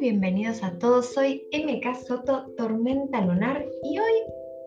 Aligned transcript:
bienvenidos 0.00 0.62
a 0.62 0.78
todos. 0.78 1.12
Soy 1.12 1.46
MK 1.52 1.94
Soto, 2.06 2.46
Tormenta 2.56 3.20
Lunar, 3.20 3.62
y 3.82 3.98
hoy, 3.98 4.12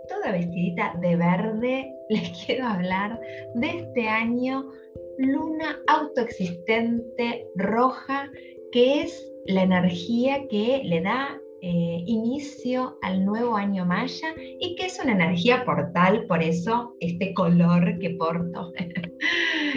toda 0.08 0.34
vestidita 0.34 0.94
de 1.02 1.16
verde, 1.16 1.96
les 2.10 2.30
quiero 2.46 2.68
hablar 2.68 3.20
de 3.56 3.68
este 3.68 4.08
año 4.08 4.70
Luna 5.18 5.80
autoexistente 5.88 7.48
roja, 7.56 8.30
que 8.72 9.02
es 9.02 9.34
la 9.46 9.64
energía 9.64 10.48
que 10.48 10.84
le 10.84 11.02
da 11.02 11.41
eh, 11.62 12.04
inicio 12.08 12.98
al 13.02 13.24
nuevo 13.24 13.56
año 13.56 13.86
maya 13.86 14.34
y 14.60 14.76
que 14.76 14.88
es 14.88 15.00
una 15.00 15.12
energía 15.12 15.64
portal, 15.64 16.26
por 16.28 16.42
eso 16.42 16.96
este 17.00 17.34
color 17.34 18.00
que 18.00 18.12
porto. 18.12 18.72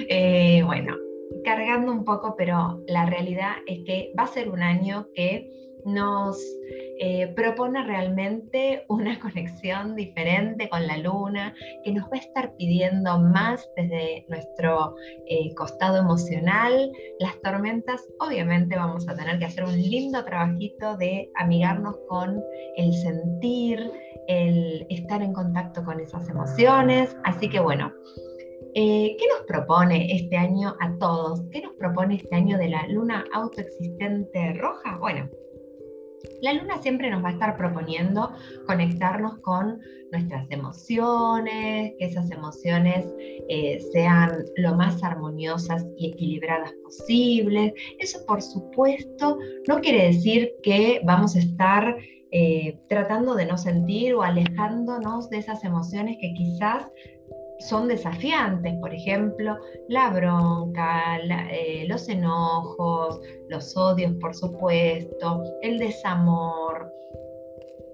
Eh, 0.09 0.63
bueno, 0.65 0.97
cargando 1.45 1.93
un 1.93 2.05
poco, 2.05 2.35
pero 2.37 2.83
la 2.89 3.07
realidad 3.07 3.53
es 3.67 3.85
que 3.87 4.13
va 4.19 4.25
a 4.25 4.27
ser 4.27 4.51
un 4.51 4.61
año 4.61 5.07
que 5.15 5.49
nos 5.85 6.39
eh, 6.99 7.33
propone 7.35 7.85
realmente 7.85 8.85
una 8.89 9.19
conexión 9.21 9.95
diferente 9.97 10.69
con 10.69 10.87
la 10.87 10.99
luna, 10.99 11.55
que 11.85 11.93
nos 11.93 12.05
va 12.05 12.15
a 12.17 12.19
estar 12.19 12.57
pidiendo 12.57 13.19
más 13.19 13.69
desde 13.77 14.25
nuestro 14.29 14.95
eh, 15.27 15.55
costado 15.55 15.99
emocional. 15.99 16.91
Las 17.19 17.41
tormentas, 17.43 18.07
obviamente 18.21 18.77
vamos 18.77 19.09
a 19.09 19.17
tener 19.17 19.39
que 19.39 19.47
hacer 19.47 19.65
un 19.65 19.77
lindo 19.77 20.25
trabajito 20.25 20.97
de 20.97 21.31
amigarnos 21.37 21.97
con 22.09 22.43
el 22.77 22.93
sentir, 22.95 23.91
el 24.29 24.87
estar 24.89 25.23
en 25.23 25.33
contacto 25.33 25.85
con 25.85 26.01
esas 26.01 26.29
emociones. 26.29 27.17
Así 27.25 27.49
que 27.49 27.61
bueno, 27.61 27.93
eh, 28.77 29.17
¿Qué 29.21 29.27
nos 29.29 29.47
propone 29.47 30.13
este 30.17 30.37
año 30.37 30.75
a 30.81 30.99
todos? 30.99 31.43
¿Qué 31.53 31.63
nos 31.63 31.75
propone 31.75 32.17
este 32.17 32.35
año 32.35 32.59
de 32.59 32.69
la 32.69 32.85
luna 32.89 33.25
autoexistente 33.33 34.55
roja? 34.55 34.99
Bueno, 34.99 35.29
la 36.41 36.53
luna 36.53 36.81
siempre 36.83 37.11
nos 37.11 37.25
va 37.25 37.29
a 37.29 37.33
estar 37.33 37.57
proponiendo 37.57 38.33
conectarnos 38.67 39.39
con 39.39 39.81
nuestras 40.13 40.49
emociones, 40.51 41.93
que 41.99 42.05
esas 42.05 42.31
emociones 42.31 43.07
eh, 43.49 43.81
sean 43.93 44.45
lo 44.57 44.75
más 44.75 45.03
armoniosas 45.03 45.85
y 45.97 46.13
equilibradas 46.13 46.73
posibles. 46.83 47.73
Eso, 47.99 48.25
por 48.27 48.43
supuesto, 48.43 49.39
no 49.69 49.81
quiere 49.81 50.07
decir 50.07 50.53
que 50.63 51.01
vamos 51.05 51.35
a 51.35 51.41
estar 51.41 51.97
eh, 52.31 52.79
tratando 52.89 53.35
de 53.35 53.47
no 53.47 53.57
sentir 53.57 54.15
o 54.15 54.23
alejándonos 54.23 55.31
de 55.31 55.39
esas 55.39 55.63
emociones 55.63 56.17
que 56.21 56.33
quizás 56.35 56.85
son 57.61 57.89
desafiantes, 57.89 58.75
por 58.81 58.93
ejemplo, 58.93 59.57
la 59.89 60.11
bronca, 60.11 61.19
eh, 61.51 61.85
los 61.89 62.09
enojos, 62.09 63.21
los 63.49 63.77
odios, 63.77 64.13
por 64.21 64.35
supuesto, 64.35 65.43
el 65.63 65.79
desamor, 65.79 66.93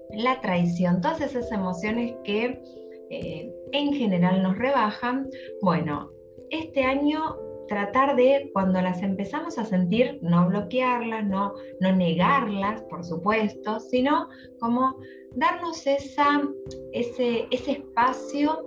la 0.09 0.39
traición, 0.41 1.01
todas 1.01 1.21
esas 1.21 1.51
emociones 1.51 2.15
que 2.23 2.61
eh, 3.09 3.53
en 3.71 3.93
general 3.93 4.43
nos 4.43 4.57
rebajan. 4.57 5.29
Bueno, 5.61 6.09
este 6.49 6.83
año 6.83 7.37
tratar 7.67 8.17
de, 8.17 8.49
cuando 8.51 8.81
las 8.81 9.01
empezamos 9.01 9.57
a 9.57 9.63
sentir, 9.63 10.19
no 10.21 10.49
bloquearlas, 10.49 11.25
no, 11.25 11.53
no 11.79 11.95
negarlas, 11.95 12.81
por 12.83 13.05
supuesto, 13.05 13.79
sino 13.79 14.27
como 14.59 14.97
darnos 15.35 15.87
esa, 15.87 16.41
ese, 16.91 17.47
ese 17.49 17.71
espacio 17.71 18.65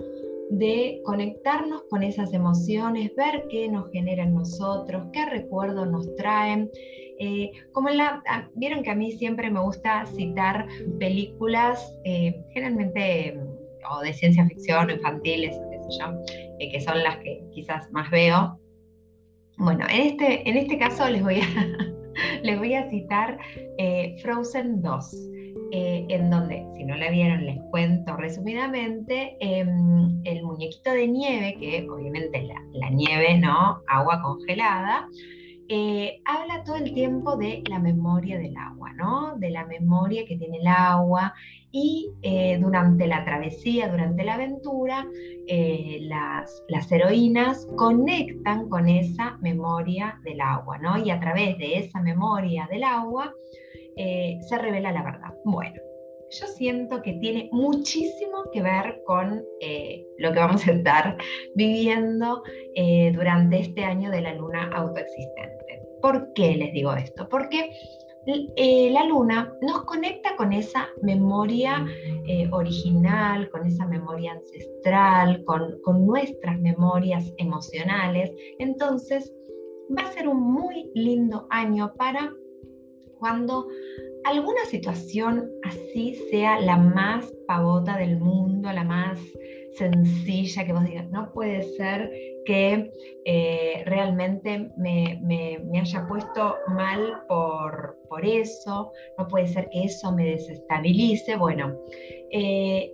de 0.50 1.00
conectarnos 1.04 1.82
con 1.90 2.02
esas 2.02 2.32
emociones, 2.32 3.12
ver 3.16 3.44
qué 3.50 3.68
nos 3.68 3.90
generan 3.90 4.34
nosotros, 4.34 5.06
qué 5.12 5.24
recuerdos 5.26 5.90
nos 5.90 6.14
traen. 6.16 6.70
Eh, 7.18 7.50
como 7.72 7.90
la, 7.90 8.22
ah, 8.28 8.48
vieron 8.54 8.82
que 8.82 8.90
a 8.90 8.94
mí 8.94 9.12
siempre 9.12 9.50
me 9.50 9.60
gusta 9.60 10.04
citar 10.06 10.66
películas, 10.98 11.96
eh, 12.04 12.34
generalmente 12.52 13.38
o 13.90 14.00
de 14.00 14.12
ciencia 14.12 14.46
ficción 14.46 14.90
o 14.90 14.92
infantiles, 14.92 15.56
eh, 16.58 16.70
que 16.72 16.80
son 16.80 17.02
las 17.02 17.18
que 17.18 17.44
quizás 17.52 17.90
más 17.92 18.10
veo. 18.10 18.58
Bueno, 19.58 19.86
en 19.88 20.08
este, 20.08 20.48
en 20.48 20.56
este 20.56 20.78
caso 20.78 21.08
les 21.08 21.22
voy 21.22 21.40
a, 21.40 21.42
les 22.42 22.58
voy 22.58 22.74
a 22.74 22.88
citar 22.90 23.38
Frozen 24.22 24.82
2. 24.82 25.28
Eh, 25.72 26.06
en 26.08 26.30
donde, 26.30 26.66
si 26.76 26.84
no 26.84 26.96
la 26.96 27.10
vieron, 27.10 27.46
les 27.46 27.58
cuento 27.70 28.16
resumidamente, 28.16 29.36
em, 29.40 30.20
el 30.24 30.42
muñequito 30.42 30.92
de 30.92 31.08
nieve, 31.08 31.56
que 31.58 31.88
obviamente 31.88 32.42
la, 32.42 32.62
la 32.72 32.90
nieve, 32.90 33.38
¿no? 33.38 33.80
Agua 33.88 34.20
congelada, 34.22 35.08
eh, 35.68 36.20
habla 36.26 36.62
todo 36.64 36.76
el 36.76 36.92
tiempo 36.92 37.36
de 37.36 37.62
la 37.68 37.78
memoria 37.78 38.38
del 38.38 38.56
agua, 38.56 38.92
¿no? 38.92 39.36
De 39.38 39.50
la 39.50 39.64
memoria 39.66 40.24
que 40.26 40.36
tiene 40.36 40.58
el 40.58 40.66
agua 40.66 41.34
y 41.72 42.10
eh, 42.22 42.58
durante 42.60 43.06
la 43.06 43.24
travesía, 43.24 43.88
durante 43.88 44.22
la 44.24 44.34
aventura, 44.34 45.06
las, 45.48 46.62
las, 46.68 46.92
heroínas 46.92 47.66
conectan 47.76 48.68
con 48.68 48.88
esa 48.88 49.38
memoria 49.40 50.20
del 50.22 50.40
agua, 50.40 50.78
¿no? 50.78 50.98
Y 50.98 51.10
a 51.10 51.18
través 51.18 51.58
de 51.58 51.78
esa 51.78 52.00
memoria 52.00 52.68
del 52.70 52.84
agua 52.84 53.34
eh, 53.96 54.38
se 54.42 54.58
revela 54.58 54.92
la 54.92 55.02
verdad. 55.02 55.34
Bueno, 55.44 55.80
yo 56.30 56.46
siento 56.46 57.02
que 57.02 57.14
tiene 57.14 57.48
muchísimo 57.52 58.44
que 58.52 58.62
ver 58.62 59.02
con 59.06 59.44
eh, 59.60 60.04
lo 60.18 60.32
que 60.32 60.38
vamos 60.38 60.66
a 60.66 60.72
estar 60.72 61.16
viviendo 61.54 62.42
eh, 62.74 63.12
durante 63.14 63.60
este 63.60 63.84
año 63.84 64.10
de 64.10 64.22
la 64.22 64.34
luna 64.34 64.70
autoexistente. 64.74 65.82
¿Por 66.00 66.32
qué 66.34 66.56
les 66.56 66.72
digo 66.72 66.92
esto? 66.94 67.28
Porque 67.28 67.70
la 68.26 69.04
luna 69.04 69.52
nos 69.60 69.84
conecta 69.84 70.34
con 70.36 70.54
esa 70.54 70.88
memoria 71.02 71.86
original, 72.52 73.50
con 73.50 73.66
esa 73.66 73.86
memoria 73.86 74.32
ancestral, 74.32 75.44
con, 75.44 75.78
con 75.82 76.06
nuestras 76.06 76.58
memorias 76.58 77.30
emocionales. 77.36 78.32
Entonces, 78.58 79.30
va 79.96 80.08
a 80.08 80.12
ser 80.12 80.26
un 80.26 80.40
muy 80.40 80.90
lindo 80.94 81.46
año 81.50 81.92
para 81.98 82.32
cuando 83.24 83.68
alguna 84.24 84.66
situación 84.66 85.50
así 85.62 86.14
sea 86.30 86.60
la 86.60 86.76
más 86.76 87.32
pavota 87.46 87.96
del 87.96 88.18
mundo, 88.20 88.70
la 88.70 88.84
más 88.84 89.18
sencilla, 89.78 90.66
que 90.66 90.74
vos 90.74 90.84
digas, 90.84 91.08
no 91.08 91.32
puede 91.32 91.62
ser 91.62 92.12
que 92.44 92.92
eh, 93.24 93.82
realmente 93.86 94.70
me, 94.76 95.80
haya 95.80 96.06
puesto 96.06 96.56
mal 96.68 97.22
por, 97.26 97.96
por, 98.10 98.26
eso, 98.26 98.92
no 99.16 99.26
puede 99.26 99.46
ser 99.46 99.70
que 99.70 99.84
eso 99.84 100.12
me 100.12 100.26
desestabilice. 100.26 101.36
Bueno, 101.36 101.74
eh, 102.30 102.92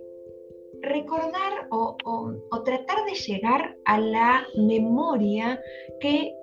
recordar 0.81 1.67
o, 1.71 1.97
o, 2.05 2.63
tratar 2.63 3.03
de 3.05 3.15
llegar 3.15 3.75
a 3.83 3.99
la 3.99 4.45
memoria 4.55 5.59
que 5.99 6.33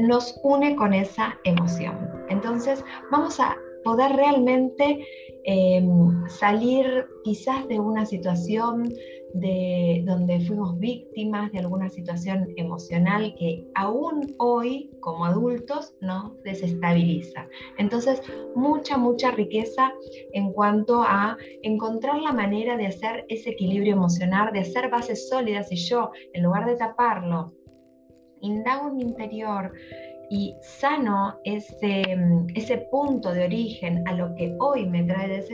nos 0.00 0.38
une 0.42 0.76
con 0.76 0.94
esa 0.94 1.38
emoción. 1.44 1.98
Entonces 2.28 2.84
vamos 3.10 3.38
a 3.40 3.56
poder 3.84 4.12
realmente 4.12 5.06
em, 5.44 6.28
salir 6.28 7.06
quizás 7.24 7.66
de 7.68 7.80
una 7.80 8.06
situación 8.06 8.92
de 9.34 10.02
donde 10.04 10.40
fuimos 10.40 10.78
víctimas 10.78 11.50
de 11.52 11.60
alguna 11.60 11.88
situación 11.88 12.48
emocional 12.56 13.34
que 13.38 13.66
aún 13.74 14.34
hoy 14.38 14.90
como 15.00 15.24
adultos 15.24 15.94
nos 16.00 16.40
desestabiliza. 16.42 17.48
Entonces, 17.78 18.22
mucha, 18.54 18.98
mucha 18.98 19.30
riqueza 19.30 19.92
en 20.32 20.52
cuanto 20.52 21.02
a 21.02 21.38
encontrar 21.62 22.20
la 22.20 22.32
manera 22.32 22.76
de 22.76 22.86
hacer 22.86 23.24
ese 23.28 23.50
equilibrio 23.50 23.94
emocional, 23.94 24.52
de 24.52 24.60
hacer 24.60 24.90
bases 24.90 25.28
sólidas 25.28 25.72
y 25.72 25.76
yo, 25.76 26.10
en 26.34 26.42
lugar 26.42 26.66
de 26.66 26.76
taparlo, 26.76 27.52
indago 28.42 28.88
en 28.88 28.96
mi 28.96 29.02
interior 29.02 29.72
y 30.30 30.56
sano 30.62 31.38
ese, 31.44 32.02
ese 32.54 32.78
punto 32.90 33.32
de 33.32 33.44
origen 33.44 34.02
a 34.08 34.14
lo 34.14 34.34
que 34.34 34.56
hoy 34.60 34.86
me 34.86 35.04
trae 35.04 35.44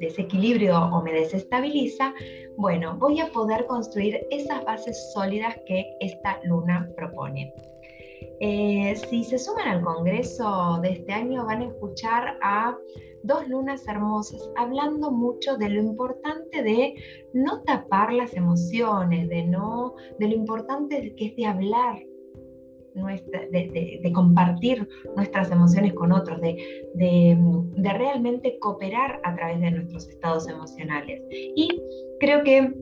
desequilibrio 0.00 0.76
o 0.76 1.02
me 1.02 1.12
desestabiliza, 1.12 2.12
bueno, 2.56 2.96
voy 2.98 3.20
a 3.20 3.28
poder 3.28 3.66
construir 3.66 4.26
esas 4.30 4.64
bases 4.64 5.12
sólidas 5.12 5.54
que 5.64 5.84
esta 6.00 6.40
luna 6.44 6.88
propone. 6.96 7.54
Eh, 8.40 8.96
si 9.08 9.22
se 9.22 9.38
suman 9.38 9.68
al 9.68 9.82
Congreso 9.82 10.80
de 10.82 10.92
este 10.92 11.12
año 11.12 11.46
van 11.46 11.62
a 11.62 11.66
escuchar 11.66 12.36
a 12.42 12.76
dos 13.22 13.46
lunas 13.48 13.86
hermosas 13.86 14.40
hablando 14.56 15.10
mucho 15.10 15.56
de 15.56 15.68
lo 15.68 15.82
importante 15.82 16.62
de 16.62 16.94
no 17.32 17.62
tapar 17.62 18.12
las 18.12 18.34
emociones, 18.34 19.28
de, 19.28 19.44
no, 19.44 19.94
de 20.18 20.28
lo 20.28 20.34
importante 20.34 21.14
que 21.14 21.26
es 21.26 21.36
de 21.36 21.46
hablar 21.46 22.09
de, 22.94 24.12
compartir 24.14 24.88
nuestras 25.16 25.50
emociones 25.50 25.94
con 25.94 26.12
otros, 26.12 26.40
de, 26.40 27.38
realmente 27.76 28.58
cooperar 28.58 29.20
a 29.24 29.34
través 29.34 29.60
de 29.60 29.70
nuestros 29.70 30.08
estados 30.08 30.48
emocionales. 30.48 31.22
Y 31.30 31.68
creo 32.18 32.42
que 32.42 32.74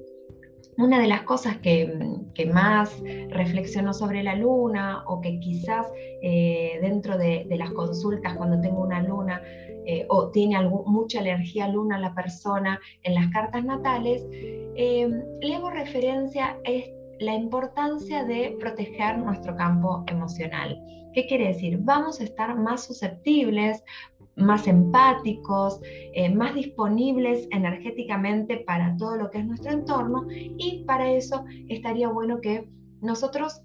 una 0.79 1.01
de 1.01 1.09
las 1.09 1.23
cosas 1.23 1.59
que, 1.59 2.17
más 2.53 3.03
reflexiono 3.31 3.93
sobre 3.93 4.23
la 4.23 4.37
luna 4.37 5.03
o 5.09 5.21
que 5.21 5.41
quizás 5.41 5.87
eh, 6.23 6.79
dentro 6.81 7.19
de, 7.19 7.47
las 7.51 7.73
consultas 7.73 8.37
cuando 8.37 8.61
tengo 8.61 8.83
una 8.83 9.03
luna 9.03 9.43
eh, 9.87 10.07
o 10.09 10.31
tiene 10.31 10.57
mucha 10.87 11.21
energía 11.21 11.67
luna 11.67 11.99
la 11.99 12.15
persona 12.15 12.79
en 13.03 13.15
las 13.15 13.27
cartas 13.33 13.65
natales, 13.65 14.25
eh, 14.31 15.09
le 15.41 15.55
hago 15.55 15.71
referencia 15.71 16.57
a 16.65 16.71
la 17.21 17.35
importancia 17.35 18.25
de 18.25 18.57
proteger 18.59 19.19
nuestro 19.19 19.57
campo 19.57 20.05
emocional. 20.07 20.81
¿Qué 21.13 21.27
quiere 21.27 21.49
decir? 21.49 21.79
Vamos 21.81 22.21
a 22.21 22.25
estar 22.25 22.57
más 22.57 22.85
susceptibles, 22.85 23.83
más 24.37 24.67
empáticos, 24.69 25.81
eh, 25.85 26.33
más 26.33 26.55
disponibles 26.55 27.49
energéticamente 27.51 28.59
para 28.59 28.97
todo 28.97 29.17
lo 29.17 29.31
que 29.31 29.39
es 29.39 29.47
nuestro 29.47 29.73
entorno 29.73 30.27
y 30.31 30.85
para 30.87 31.11
eso 31.11 31.45
estaría 31.69 32.09
bueno 32.09 32.41
que 32.41 32.69
nosotros 33.01 33.63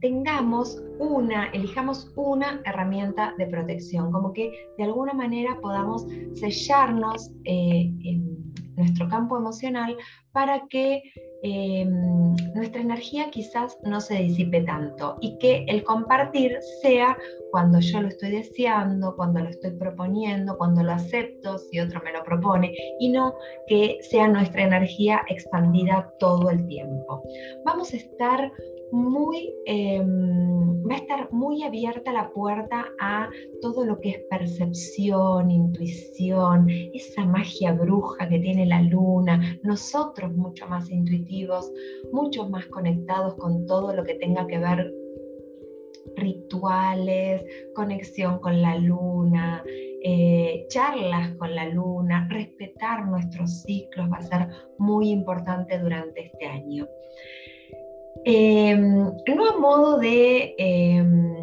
tengamos 0.00 0.82
una, 0.98 1.48
elijamos 1.50 2.12
una 2.16 2.60
herramienta 2.64 3.34
de 3.38 3.46
protección, 3.46 4.12
como 4.12 4.32
que 4.32 4.52
de 4.78 4.84
alguna 4.84 5.12
manera 5.12 5.58
podamos 5.60 6.06
sellarnos 6.34 7.30
eh, 7.44 7.90
en 8.04 8.52
nuestro 8.76 9.08
campo 9.08 9.36
emocional 9.36 9.96
para 10.32 10.66
que 10.68 11.02
Em, 11.48 12.34
nuestra 12.54 12.80
energía 12.80 13.30
quizás 13.30 13.78
no 13.84 14.00
se 14.00 14.14
disipe 14.14 14.62
tanto 14.62 15.16
y 15.20 15.38
que 15.38 15.64
el 15.68 15.84
compartir 15.84 16.58
sea 16.82 17.16
cuando 17.52 17.78
yo 17.78 18.00
lo 18.00 18.08
estoy 18.08 18.30
deseando, 18.30 19.14
cuando 19.14 19.40
lo 19.40 19.50
estoy 19.50 19.72
proponiendo, 19.72 20.56
cuando 20.56 20.82
lo 20.82 20.92
acepto, 20.92 21.58
si 21.58 21.78
otro 21.78 22.00
me 22.02 22.12
lo 22.12 22.24
propone, 22.24 22.74
y 22.98 23.10
no 23.10 23.34
que 23.68 23.98
sea 24.00 24.26
nuestra 24.28 24.64
energía 24.64 25.22
expandida 25.28 26.10
todo 26.18 26.50
el 26.50 26.66
tiempo. 26.66 27.22
Vamos 27.64 27.92
a 27.92 27.96
estar 27.96 28.50
muy, 28.92 29.52
em, 29.66 30.82
va 30.88 30.94
a 30.94 30.98
estar 30.98 31.32
muy 31.32 31.62
abierta 31.62 32.12
la 32.12 32.30
puerta 32.30 32.86
a 33.00 33.28
todo 33.60 33.84
lo 33.84 33.98
que 34.00 34.10
es 34.10 34.18
percepción, 34.30 35.50
intuición, 35.50 36.68
esa 36.94 37.24
magia 37.24 37.72
bruja 37.72 38.28
que 38.28 38.38
tiene 38.38 38.66
la 38.66 38.82
luna, 38.82 39.58
nosotros 39.62 40.34
mucho 40.36 40.66
más 40.68 40.90
intuitivos, 40.90 41.70
mucho 42.12 42.48
más 42.48 42.66
conectados 42.66 43.34
con 43.34 43.66
todo 43.66 43.92
lo 43.94 44.04
que 44.04 44.14
tenga 44.14 44.46
que 44.46 44.58
ver 44.58 44.92
rituales, 46.16 47.44
conexión 47.74 48.38
con 48.38 48.62
la 48.62 48.76
luna, 48.76 49.62
eh, 50.02 50.66
charlas 50.68 51.34
con 51.36 51.54
la 51.54 51.68
luna, 51.68 52.28
respetar 52.30 53.06
nuestros 53.06 53.62
ciclos 53.62 54.10
va 54.10 54.18
a 54.18 54.22
ser 54.22 54.48
muy 54.78 55.10
importante 55.10 55.78
durante 55.78 56.26
este 56.26 56.46
año. 56.46 56.86
Em, 58.24 59.12
no 59.36 59.48
a 59.48 59.58
modo 59.58 59.98
de 59.98 60.54
em, 60.58 61.36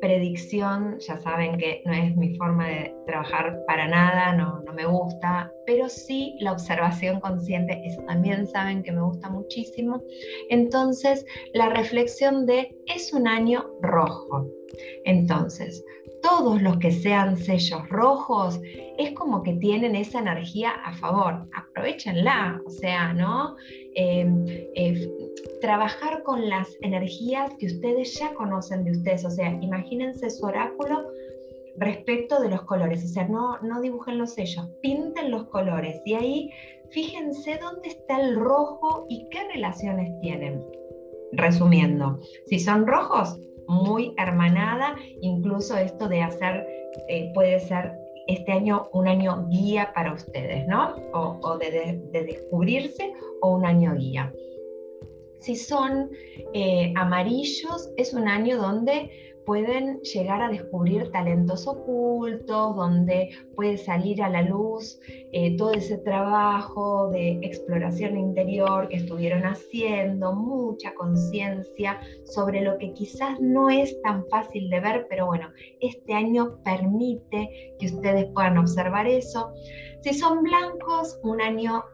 predicción, 0.00 0.98
ya 0.98 1.16
saben 1.18 1.56
que 1.58 1.82
no 1.86 1.92
es 1.92 2.16
mi 2.16 2.34
forma 2.36 2.66
de 2.66 2.94
trabajar 3.06 3.62
para 3.66 3.86
nada, 3.86 4.32
no, 4.32 4.60
no 4.66 4.72
me 4.72 4.84
gusta, 4.84 5.52
pero 5.64 5.88
sí 5.88 6.36
la 6.40 6.52
observación 6.52 7.20
consciente, 7.20 7.80
eso 7.84 8.02
también 8.02 8.46
saben 8.48 8.82
que 8.82 8.90
me 8.90 9.02
gusta 9.02 9.30
muchísimo. 9.30 10.02
Entonces, 10.50 11.24
la 11.54 11.68
reflexión 11.68 12.46
de 12.46 12.76
es 12.86 13.12
un 13.12 13.28
año 13.28 13.64
rojo. 13.80 14.46
Entonces, 15.04 15.84
todos 16.22 16.62
los 16.62 16.78
que 16.78 16.90
sean 16.90 17.36
sellos 17.36 17.88
rojos 17.88 18.60
es 18.98 19.12
como 19.12 19.42
que 19.42 19.54
tienen 19.54 19.94
esa 19.94 20.20
energía 20.20 20.70
a 20.84 20.92
favor. 20.94 21.46
Aprovechenla, 21.52 22.60
o 22.64 22.70
sea, 22.70 23.12
¿no? 23.12 23.56
Em, 23.94 24.46
eh, 24.48 25.10
trabajar 25.60 26.22
con 26.22 26.48
las 26.48 26.76
energías 26.80 27.52
que 27.58 27.66
ustedes 27.66 28.18
ya 28.18 28.32
conocen 28.34 28.84
de 28.84 28.92
ustedes, 28.92 29.24
o 29.24 29.30
sea, 29.30 29.50
imagínense 29.60 30.30
su 30.30 30.46
oráculo 30.46 31.10
respecto 31.76 32.40
de 32.40 32.48
los 32.48 32.62
colores, 32.62 33.04
o 33.04 33.08
sea, 33.08 33.28
no, 33.28 33.58
no 33.60 33.80
dibujen 33.80 34.18
los 34.18 34.32
sellos, 34.34 34.66
pinten 34.82 35.30
los 35.30 35.44
colores. 35.48 36.00
Y 36.04 36.14
ahí 36.14 36.50
fíjense 36.90 37.58
dónde 37.58 37.88
está 37.88 38.20
el 38.20 38.36
rojo 38.36 39.06
y 39.08 39.26
qué 39.30 39.44
relaciones 39.52 40.10
tienen. 40.20 40.64
Resumiendo, 41.32 42.18
si 42.46 42.58
son 42.58 42.86
rojos, 42.86 43.38
muy 43.68 44.14
hermanada, 44.18 44.96
incluso 45.20 45.76
esto 45.76 46.08
de 46.08 46.22
hacer, 46.22 46.66
eh, 47.08 47.30
puede 47.34 47.60
ser 47.60 47.92
este 48.26 48.52
año 48.52 48.88
un 48.92 49.08
año 49.08 49.46
guía 49.48 49.92
para 49.94 50.12
ustedes, 50.12 50.66
¿no? 50.66 50.94
O, 51.12 51.58
de, 51.58 52.00
descubrirse 52.12 53.12
o 53.40 53.56
un 53.56 53.64
año 53.64 53.94
guía. 53.94 54.32
Si 55.40 55.56
son 55.56 56.10
eh, 56.54 56.92
amarillos, 56.96 57.90
es 57.96 58.14
un 58.14 58.28
año 58.28 58.58
donde 58.58 59.10
pueden 59.44 60.00
llegar 60.00 60.42
a 60.42 60.48
descubrir 60.48 61.10
talentos 61.10 61.66
ocultos, 61.66 62.76
donde 62.76 63.30
puede 63.54 63.76
salir 63.76 64.22
a 64.22 64.28
la 64.28 64.42
luz 64.42 65.00
eh, 65.32 65.56
todo 65.56 65.72
ese 65.72 65.98
trabajo 65.98 67.10
de 67.10 67.38
exploración 67.42 68.16
interior 68.16 68.88
que 68.88 68.96
estuvieron 68.96 69.44
haciendo, 69.44 70.32
mucha 70.34 70.94
conciencia 70.94 72.00
sobre 72.24 72.62
lo 72.62 72.78
que 72.78 72.92
quizás 72.92 73.40
no 73.40 73.70
es 73.70 74.00
tan 74.02 74.26
fácil 74.28 74.70
de 74.70 74.80
ver, 74.80 75.06
pero 75.08 75.26
bueno, 75.26 75.48
este 75.80 76.14
año 76.14 76.58
permite 76.64 77.74
que 77.78 77.86
ustedes 77.86 78.26
puedan 78.32 78.58
observar 78.58 79.06
eso. 79.06 79.52
Si 80.02 80.12
son 80.14 80.42
blancos, 80.42 81.20
un 81.22 81.40
año 81.40 81.84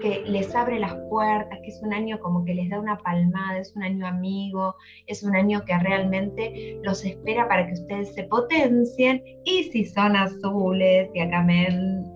que 0.00 0.22
les 0.26 0.54
abre 0.54 0.78
las 0.78 0.94
puertas, 1.10 1.58
que 1.62 1.68
es 1.68 1.80
un 1.82 1.92
año 1.92 2.18
como 2.20 2.42
que 2.46 2.54
les 2.54 2.70
da 2.70 2.80
una 2.80 2.96
palmada, 2.98 3.58
es 3.58 3.76
un 3.76 3.82
año 3.82 4.06
amigo, 4.06 4.74
es 5.06 5.22
un 5.22 5.36
año 5.36 5.62
que 5.66 5.78
realmente 5.78 6.78
los 6.82 7.04
espera 7.04 7.46
para 7.46 7.66
que 7.66 7.74
ustedes 7.74 8.14
se 8.14 8.24
potencien. 8.24 9.22
Y 9.44 9.64
si 9.64 9.84
son 9.84 10.16
azules, 10.16 11.10
y 11.12 11.20
acá 11.20 11.42
me, 11.42 11.68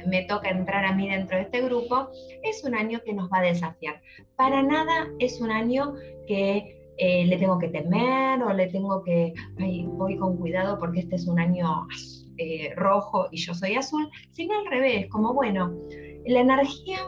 me 0.07 0.23
toca 0.23 0.49
entrar 0.49 0.87
a 0.87 0.95
mí 0.95 1.11
dentro 1.11 1.37
de 1.37 1.43
este 1.43 1.61
grupo, 1.61 2.09
es 2.43 2.65
un 2.65 2.75
año 2.75 3.01
que 3.05 3.13
nos 3.13 3.31
va 3.31 3.41
a 3.41 3.43
desafiar. 3.43 4.01
Para 4.37 4.63
nada 4.63 5.09
es 5.19 5.43
un 5.43 5.51
año 5.51 5.93
que 6.27 6.82
eh, 6.99 7.25
le 7.27 7.37
tengo 7.37 7.59
que 7.59 7.69
temer 7.69 8.43
o 8.43 8.53
le 8.53 8.69
tengo 8.69 9.03
que, 9.03 9.33
ay, 9.59 9.85
voy 9.87 10.17
con 10.17 10.37
cuidado 10.37 10.79
porque 10.79 11.01
este 11.01 11.17
es 11.17 11.27
un 11.27 11.39
año 11.39 11.87
eh, 12.39 12.73
rojo 12.77 13.29
y 13.31 13.39
yo 13.39 13.55
soy 13.55 13.75
azul, 13.75 14.09
sino 14.31 14.59
al 14.59 14.67
revés, 14.67 15.09
como 15.09 15.35
bueno, 15.35 15.73
la 16.27 16.41
energía 16.41 16.99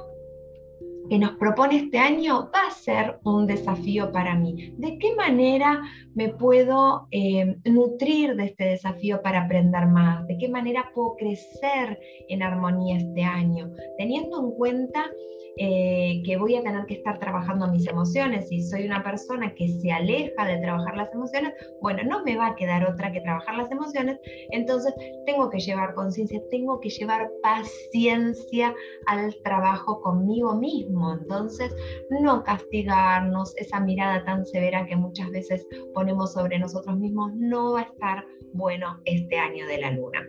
que 1.08 1.18
nos 1.18 1.32
propone 1.32 1.76
este 1.76 1.98
año 1.98 2.50
va 2.54 2.68
a 2.68 2.70
ser 2.70 3.18
un 3.24 3.46
desafío 3.46 4.10
para 4.10 4.34
mí. 4.34 4.74
¿De 4.78 4.98
qué 4.98 5.14
manera 5.14 5.82
me 6.14 6.30
puedo 6.30 7.08
eh, 7.10 7.56
nutrir 7.64 8.36
de 8.36 8.46
este 8.46 8.64
desafío 8.64 9.20
para 9.22 9.44
aprender 9.44 9.86
más? 9.86 10.26
¿De 10.26 10.38
qué 10.38 10.48
manera 10.48 10.90
puedo 10.94 11.16
crecer 11.16 11.98
en 12.28 12.42
armonía 12.42 12.96
este 12.96 13.22
año? 13.22 13.70
Teniendo 13.98 14.40
en 14.40 14.50
cuenta 14.52 15.10
eh, 15.56 16.22
que 16.24 16.36
voy 16.36 16.56
a 16.56 16.62
tener 16.62 16.84
que 16.86 16.94
estar 16.94 17.18
trabajando 17.18 17.68
mis 17.68 17.86
emociones. 17.86 18.48
Si 18.48 18.62
soy 18.62 18.86
una 18.86 19.02
persona 19.02 19.54
que 19.54 19.68
se 19.68 19.92
aleja 19.92 20.46
de 20.46 20.58
trabajar 20.58 20.96
las 20.96 21.12
emociones, 21.12 21.52
bueno, 21.80 22.02
no 22.04 22.24
me 22.24 22.36
va 22.36 22.48
a 22.48 22.56
quedar 22.56 22.84
otra 22.88 23.12
que 23.12 23.20
trabajar 23.20 23.56
las 23.56 23.70
emociones. 23.70 24.18
Entonces, 24.50 24.92
tengo 25.26 25.50
que 25.50 25.60
llevar 25.60 25.94
conciencia, 25.94 26.40
tengo 26.50 26.80
que 26.80 26.90
llevar 26.90 27.30
paciencia 27.42 28.74
al 29.06 29.34
trabajo 29.44 30.00
conmigo 30.00 30.54
mismo. 30.56 31.12
Entonces, 31.12 31.74
no 32.10 32.42
castigarnos, 32.42 33.56
esa 33.56 33.80
mirada 33.80 34.24
tan 34.24 34.44
severa 34.46 34.86
que 34.86 34.96
muchas 34.96 35.30
veces 35.30 35.66
ponemos 35.92 36.32
sobre 36.32 36.58
nosotros 36.58 36.98
mismos, 36.98 37.32
no 37.34 37.74
va 37.74 37.80
a 37.80 37.84
estar 37.84 38.24
bueno 38.52 39.00
este 39.04 39.36
año 39.36 39.66
de 39.66 39.78
la 39.78 39.90
luna. 39.90 40.20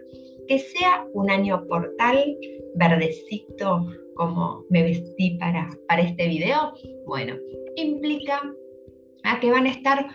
Que 0.48 0.60
sea 0.60 1.06
un 1.14 1.30
año 1.30 1.66
portal, 1.68 2.38
verdecito, 2.75 3.86
como 4.16 4.64
me 4.70 4.84
vestí 4.84 5.38
para, 5.38 5.70
para 5.88 6.02
este 6.02 6.28
video, 6.28 6.74
bueno, 7.06 7.36
implica 7.75 8.42
a 9.24 9.40
que 9.40 9.52
van 9.52 9.66
a 9.66 9.72
estar 9.72 10.08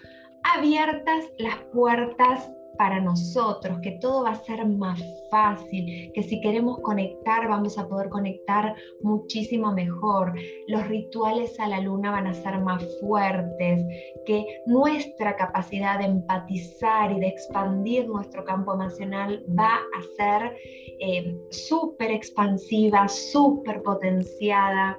abiertas 0.43 1.31
las 1.39 1.57
puertas 1.73 2.51
para 2.81 2.99
nosotros, 2.99 3.79
que 3.83 3.99
todo 4.01 4.23
va 4.23 4.31
a 4.31 4.45
ser 4.47 4.67
más 4.67 4.99
fácil, 5.31 6.11
que 6.15 6.23
si 6.23 6.41
queremos 6.41 6.79
conectar 6.79 7.47
vamos 7.47 7.77
a 7.77 7.87
poder 7.87 8.09
conectar 8.09 8.75
muchísimo 9.03 9.71
mejor, 9.71 10.33
los 10.67 10.89
rituales 10.89 11.61
a 11.61 11.69
la 11.69 11.79
luna 11.79 12.11
van 12.11 12.27
a 12.27 12.33
ser 12.33 12.59
más 12.61 12.83
fuertes, 13.03 13.85
que 14.25 14.63
nuestra 14.65 15.37
capacidad 15.37 15.99
de 15.99 16.07
empatizar 16.07 17.13
y 17.13 17.21
de 17.21 17.27
expandir 17.27 18.09
nuestro 18.09 18.47
campo 18.47 18.73
emocional 18.73 19.45
va 19.59 19.75
a 19.75 20.03
ser 20.17 20.57
eh, 21.01 21.37
súper 21.51 22.11
expansiva, 22.13 23.07
súper 23.09 23.83
potenciada. 23.83 24.99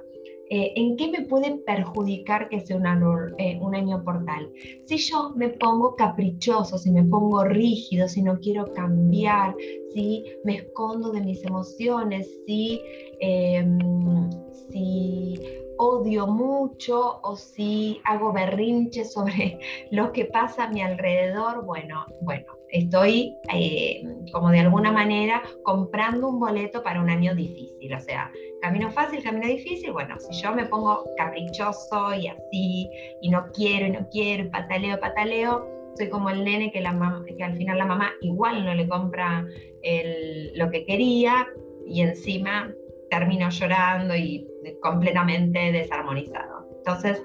Eh, 0.54 0.74
¿en 0.76 0.98
qué 0.98 1.08
me 1.08 1.22
puede 1.22 1.56
perjudicar 1.64 2.50
que 2.50 2.60
sea 2.60 2.76
eh, 3.38 3.58
un 3.58 3.74
año 3.74 4.04
portal? 4.04 4.52
Si 4.84 4.98
yo 4.98 5.30
me 5.34 5.48
pongo 5.48 5.96
caprichoso, 5.96 6.76
si 6.76 6.90
me 6.90 7.04
pongo 7.04 7.42
rígido, 7.42 8.06
si 8.06 8.20
no 8.20 8.38
quiero 8.38 8.70
cambiar, 8.74 9.56
si 9.94 10.22
me 10.44 10.56
escondo 10.56 11.10
de 11.10 11.22
mis 11.22 11.42
emociones, 11.42 12.28
si, 12.44 12.82
em, 13.20 13.78
odio 15.78 16.26
mucho 16.26 17.20
o 17.22 17.34
si 17.34 18.02
hago 18.04 18.30
berrinche 18.34 19.06
sobre 19.06 19.58
lo 19.90 20.12
que 20.12 20.26
pasa 20.26 20.64
a 20.64 20.68
mi 20.68 20.82
alrededor, 20.82 21.64
bueno, 21.64 22.04
bueno, 22.20 22.61
estoy 22.72 23.36
eh, 23.52 24.02
como 24.32 24.50
de 24.50 24.60
alguna 24.60 24.90
manera 24.90 25.42
comprando 25.62 26.28
un 26.28 26.40
boleto 26.40 26.82
para 26.82 27.00
un 27.00 27.10
año 27.10 27.34
difícil, 27.34 27.94
o 27.94 28.00
sea, 28.00 28.32
camino 28.60 28.90
fácil, 28.90 29.22
camino 29.22 29.46
difícil, 29.46 29.92
bueno, 29.92 30.18
si 30.18 30.42
yo 30.42 30.52
me 30.52 30.64
pongo 30.64 31.04
caprichoso 31.16 32.14
y 32.14 32.28
así, 32.28 32.90
y 33.20 33.28
no 33.28 33.46
quiero, 33.52 33.86
y 33.86 33.90
no 33.90 34.08
quiero, 34.10 34.44
y 34.44 34.48
pataleo, 34.48 34.98
pataleo, 34.98 35.66
soy 35.96 36.08
como 36.08 36.30
el 36.30 36.42
nene 36.44 36.72
que, 36.72 36.80
la 36.80 37.22
que 37.36 37.44
al 37.44 37.56
final 37.56 37.76
la 37.76 37.84
mamá 37.84 38.10
igual 38.22 38.64
no 38.64 38.74
le 38.74 38.88
compra 38.88 39.46
lo 40.54 40.70
que 40.70 40.86
quería 40.86 41.46
y 41.86 42.00
encima 42.00 42.72
termino 43.10 43.50
llorando 43.50 44.16
y 44.16 44.48
completamente 44.80 45.72
desarmonizado. 45.72 46.66
Entonces, 46.78 47.22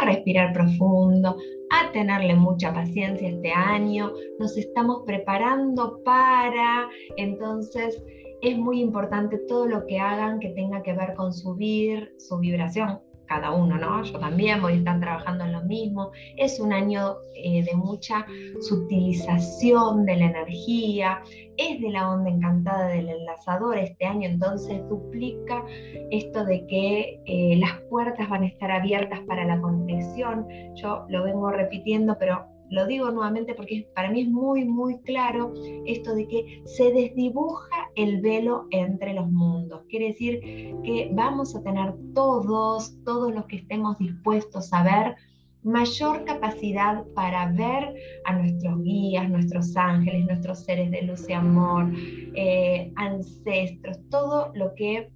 a 0.00 0.04
respirar 0.04 0.52
profundo, 0.52 1.36
a 1.70 1.92
tenerle 1.92 2.34
mucha 2.34 2.72
paciencia 2.72 3.28
este 3.28 3.52
año, 3.52 4.12
nos 4.38 4.56
estamos 4.56 5.02
preparando 5.06 6.00
para, 6.04 6.88
entonces 7.16 8.02
es 8.42 8.58
muy 8.58 8.80
importante 8.80 9.38
todo 9.48 9.66
lo 9.66 9.86
que 9.86 9.98
hagan 9.98 10.38
que 10.38 10.50
tenga 10.50 10.82
que 10.82 10.92
ver 10.92 11.14
con 11.14 11.32
subir 11.32 12.12
su 12.18 12.38
vibración, 12.38 13.00
cada 13.26 13.52
uno, 13.52 13.76
¿no? 13.76 14.02
Yo 14.04 14.18
también 14.18 14.60
voy 14.62 14.82
a 14.86 15.00
trabajando 15.00 15.44
en 15.44 15.52
lo 15.52 15.62
mismo. 15.62 16.10
Es 16.36 16.60
un 16.60 16.72
año 16.72 17.16
eh, 17.34 17.64
de 17.64 17.74
mucha 17.74 18.26
sutilización 18.60 20.04
de 20.06 20.16
la 20.16 20.26
energía, 20.26 21.22
es 21.56 21.80
de 21.80 21.90
la 21.90 22.10
onda 22.10 22.30
encantada 22.30 22.88
del 22.88 23.08
enlazador 23.08 23.78
este 23.78 24.06
año, 24.06 24.28
entonces 24.28 24.86
duplica 24.88 25.64
esto 26.10 26.44
de 26.44 26.66
que 26.66 27.20
eh, 27.26 27.56
las 27.58 27.80
puertas 27.90 28.28
van 28.28 28.42
a 28.42 28.46
estar 28.46 28.70
abiertas 28.70 29.20
para 29.26 29.44
la 29.44 29.60
conexión. 29.60 30.46
Yo 30.74 31.06
lo 31.08 31.24
vengo 31.24 31.50
repitiendo, 31.50 32.16
pero 32.18 32.53
lo 32.70 32.86
digo 32.86 33.10
nuevamente 33.10 33.54
porque 33.54 33.88
para 33.94 34.10
mí 34.10 34.22
es 34.22 34.28
muy, 34.28 34.64
muy 34.64 34.98
claro 35.00 35.52
esto 35.86 36.14
de 36.14 36.26
que 36.26 36.62
se 36.64 36.92
desdibuja 36.92 37.90
el 37.94 38.20
velo 38.20 38.66
entre 38.70 39.14
los 39.14 39.30
mundos. 39.30 39.82
Quiere 39.88 40.06
decir 40.06 40.40
que 40.82 41.10
vamos 41.12 41.54
a 41.54 41.62
tener 41.62 41.94
todos, 42.14 42.96
todos 43.04 43.34
los 43.34 43.44
que 43.46 43.56
estemos 43.56 43.98
dispuestos 43.98 44.72
a 44.72 44.82
ver, 44.82 45.16
mayor 45.62 46.24
capacidad 46.24 47.04
para 47.14 47.50
ver 47.52 47.94
a 48.24 48.34
nuestros 48.34 48.82
guías, 48.82 49.28
nuestros 49.30 49.76
ángeles, 49.76 50.26
nuestros 50.26 50.64
seres 50.64 50.90
de 50.90 51.02
luz 51.02 51.28
y 51.28 51.32
amor, 51.32 51.90
eh, 52.34 52.92
ancestros, 52.96 53.98
todo 54.10 54.52
lo 54.54 54.74
que 54.74 55.10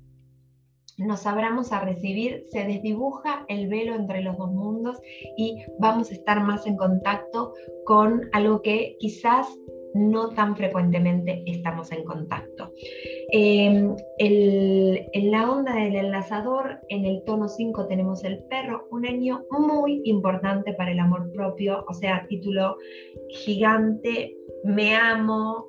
nos 0.98 1.26
abramos 1.26 1.72
a 1.72 1.80
recibir, 1.80 2.44
se 2.50 2.64
desdibuja 2.64 3.44
el 3.48 3.68
velo 3.68 3.94
entre 3.94 4.22
los 4.22 4.36
dos 4.36 4.50
mundos 4.50 4.98
y 5.36 5.62
vamos 5.78 6.10
a 6.10 6.14
estar 6.14 6.42
más 6.42 6.66
en 6.66 6.76
contacto 6.76 7.54
con 7.84 8.28
algo 8.32 8.62
que 8.62 8.96
quizás 8.98 9.48
no 9.94 10.30
tan 10.30 10.56
frecuentemente 10.56 11.42
estamos 11.46 11.90
en 11.92 12.04
contacto. 12.04 12.72
Em, 13.30 13.96
en 14.18 15.30
la 15.30 15.50
onda 15.50 15.74
del 15.74 15.96
enlazador, 15.96 16.80
en 16.88 17.04
el 17.04 17.22
tono 17.24 17.48
5 17.48 17.86
tenemos 17.86 18.24
el 18.24 18.42
perro, 18.44 18.86
un 18.90 19.06
año 19.06 19.44
muy 19.50 20.02
importante 20.04 20.74
para 20.74 20.92
el 20.92 21.00
amor 21.00 21.30
propio, 21.32 21.84
o 21.88 21.94
sea, 21.94 22.26
título 22.28 22.76
gigante, 23.30 24.36
me 24.64 24.94
amo, 24.94 25.66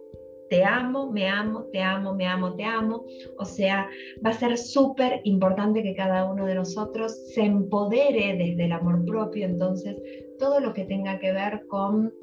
te 0.49 0.63
amo, 0.63 1.11
me 1.11 1.27
amo, 1.27 1.65
te 1.71 1.81
amo, 1.81 2.13
me 2.13 2.25
amo, 2.25 2.55
te 2.55 2.63
amo. 2.63 3.05
O 3.37 3.45
sea, 3.45 3.87
va 4.25 4.31
a 4.31 4.33
ser 4.33 4.57
súper 4.57 5.21
importante 5.23 5.83
que 5.83 5.95
cada 5.95 6.25
uno 6.25 6.45
de 6.45 6.55
nosotros 6.55 7.15
se 7.33 7.41
empodere 7.41 8.35
desde 8.37 8.65
el 8.65 8.71
amor 8.71 9.05
propio. 9.05 9.45
Entonces, 9.45 9.95
todo 10.39 10.59
lo 10.59 10.73
que 10.73 10.85
tenga 10.85 11.19
que 11.19 11.31
ver 11.31 11.65
con 11.67 12.13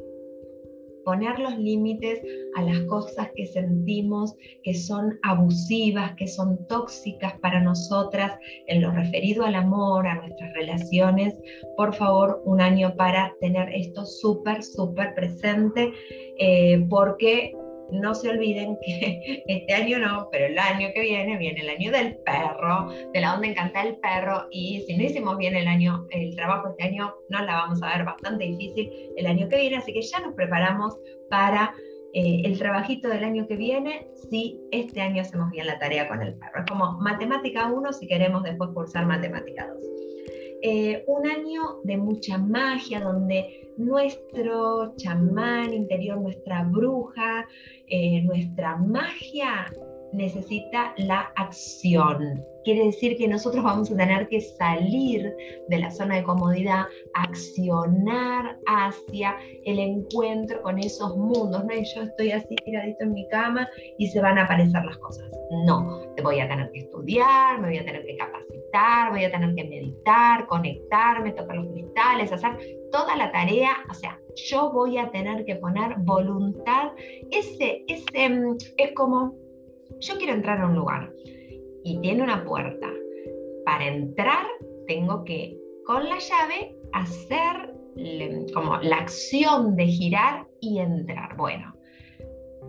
poner 1.06 1.38
los 1.38 1.56
límites 1.56 2.20
a 2.56 2.62
las 2.62 2.80
cosas 2.86 3.30
que 3.36 3.46
sentimos 3.46 4.34
que 4.64 4.74
son 4.74 5.20
abusivas, 5.22 6.16
que 6.16 6.26
son 6.26 6.58
tóxicas 6.66 7.38
para 7.38 7.60
nosotras 7.60 8.36
en 8.66 8.82
lo 8.82 8.90
referido 8.90 9.44
al 9.44 9.54
amor, 9.54 10.08
a 10.08 10.16
nuestras 10.16 10.52
relaciones. 10.54 11.38
Por 11.76 11.94
favor, 11.94 12.42
un 12.44 12.60
año 12.60 12.96
para 12.96 13.32
tener 13.40 13.68
esto 13.72 14.04
súper, 14.04 14.64
súper 14.64 15.14
presente, 15.14 15.92
eh, 16.40 16.84
porque 16.90 17.52
no 17.90 18.14
se 18.14 18.30
olviden 18.30 18.78
que 18.84 19.44
este 19.46 19.74
año 19.74 19.98
no, 19.98 20.28
pero 20.30 20.46
el 20.46 20.58
año 20.58 20.88
que 20.94 21.00
viene 21.00 21.36
viene 21.38 21.60
el 21.60 21.70
año 21.70 21.92
del 21.92 22.16
perro, 22.18 22.88
de 23.12 23.20
la 23.20 23.34
onda 23.34 23.48
encanta 23.48 23.82
el 23.82 23.96
perro, 23.96 24.46
y 24.50 24.82
si 24.86 24.96
no 24.96 25.04
hicimos 25.04 25.36
bien 25.38 25.56
el 25.56 25.68
año, 25.68 26.06
el 26.10 26.34
trabajo 26.36 26.68
este 26.70 26.84
año, 26.84 27.14
nos 27.28 27.42
la 27.42 27.54
vamos 27.54 27.82
a 27.82 27.96
ver 27.96 28.04
bastante 28.04 28.44
difícil 28.44 28.90
el 29.16 29.26
año 29.26 29.48
que 29.48 29.56
viene, 29.56 29.76
así 29.76 29.92
que 29.92 30.02
ya 30.02 30.20
nos 30.20 30.34
preparamos 30.34 30.96
para 31.30 31.74
eh, 32.12 32.42
el 32.44 32.58
trabajito 32.58 33.08
del 33.08 33.24
año 33.24 33.46
que 33.46 33.56
viene 33.56 34.08
si 34.30 34.58
este 34.70 35.02
año 35.02 35.20
hacemos 35.20 35.50
bien 35.50 35.66
la 35.66 35.78
tarea 35.78 36.08
con 36.08 36.22
el 36.22 36.34
perro. 36.34 36.60
Es 36.60 36.66
como 36.66 36.92
matemática 37.00 37.70
1 37.70 37.92
si 37.92 38.06
queremos 38.06 38.42
después 38.42 38.70
cursar 38.72 39.06
matemática 39.06 39.68
2. 39.68 39.84
Eh, 40.62 41.04
un 41.06 41.26
año 41.26 41.80
de 41.84 41.96
mucha 41.96 42.38
magia, 42.38 43.00
donde 43.00 43.72
nuestro 43.76 44.94
chamán 44.96 45.72
interior, 45.72 46.18
nuestra 46.20 46.64
bruja, 46.64 47.46
eh, 47.86 48.22
nuestra 48.22 48.76
magia 48.76 49.66
necesita 50.12 50.94
la 50.96 51.32
acción. 51.36 52.44
Quiere 52.64 52.86
decir 52.86 53.16
que 53.16 53.28
nosotros 53.28 53.62
vamos 53.62 53.90
a 53.92 53.96
tener 53.96 54.28
que 54.28 54.40
salir 54.40 55.32
de 55.68 55.78
la 55.78 55.90
zona 55.90 56.16
de 56.16 56.24
comodidad, 56.24 56.86
accionar 57.14 58.58
hacia 58.66 59.36
el 59.64 59.78
encuentro 59.78 60.62
con 60.62 60.78
esos 60.80 61.16
mundos. 61.16 61.64
No 61.64 61.70
es 61.70 61.94
yo 61.94 62.02
estoy 62.02 62.32
así 62.32 62.56
tiradito 62.64 63.04
en 63.04 63.12
mi 63.12 63.28
cama 63.28 63.68
y 63.98 64.08
se 64.08 64.20
van 64.20 64.38
a 64.38 64.44
aparecer 64.44 64.84
las 64.84 64.98
cosas. 64.98 65.30
No, 65.64 66.02
voy 66.22 66.40
a 66.40 66.48
tener 66.48 66.70
que 66.72 66.80
estudiar, 66.80 67.60
me 67.60 67.68
voy 67.68 67.78
a 67.78 67.84
tener 67.84 68.04
que 68.04 68.16
capacitar, 68.16 69.12
voy 69.12 69.24
a 69.24 69.30
tener 69.30 69.54
que 69.54 69.64
meditar, 69.64 70.46
conectarme, 70.48 71.32
tocar 71.32 71.56
los 71.56 71.72
cristales, 71.72 72.32
hacer 72.32 72.50
toda 72.90 73.16
la 73.16 73.30
tarea. 73.30 73.76
O 73.88 73.94
sea, 73.94 74.18
yo 74.50 74.72
voy 74.72 74.98
a 74.98 75.08
tener 75.10 75.44
que 75.44 75.54
poner 75.56 75.94
voluntad. 75.98 76.92
Ese, 77.30 77.84
ese 77.86 78.28
mm, 78.28 78.56
es 78.76 78.92
como 78.94 79.45
yo 80.00 80.16
quiero 80.18 80.34
entrar 80.34 80.60
a 80.60 80.66
un 80.66 80.76
lugar 80.76 81.12
y 81.84 82.00
tiene 82.00 82.22
una 82.22 82.44
puerta. 82.44 82.88
Para 83.64 83.86
entrar 83.86 84.46
tengo 84.86 85.24
que 85.24 85.58
con 85.84 86.08
la 86.08 86.18
llave 86.18 86.76
hacer 86.92 87.74
como 88.52 88.76
la 88.78 88.96
acción 88.96 89.76
de 89.76 89.86
girar 89.86 90.46
y 90.60 90.78
entrar. 90.78 91.36
Bueno, 91.36 91.74